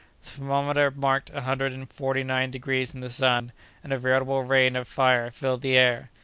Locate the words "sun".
3.11-3.51